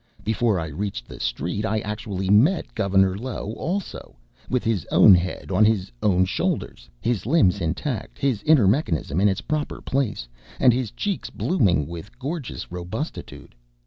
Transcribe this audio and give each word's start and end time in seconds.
Before 0.23 0.59
I 0.59 0.65
reached 0.65 1.07
the 1.07 1.19
street, 1.19 1.63
I 1.63 1.77
actually 1.81 2.27
met 2.31 2.73
Gov. 2.73 3.19
Low 3.21 3.51
also, 3.51 4.15
with 4.49 4.63
his 4.63 4.83
own 4.91 5.13
head 5.13 5.51
on 5.51 5.63
his 5.63 5.91
own 6.01 6.25
shoulders, 6.25 6.89
his 6.99 7.27
limbs 7.27 7.61
intact, 7.61 8.17
his 8.17 8.41
inner 8.41 8.67
mechanism 8.67 9.21
in 9.21 9.29
its 9.29 9.41
proper 9.41 9.79
place, 9.79 10.27
and 10.59 10.73
his 10.73 10.89
cheeks 10.89 11.29
blooming 11.29 11.85
with 11.85 12.17
gorgeous 12.17 12.71
robustitude. 12.71 13.53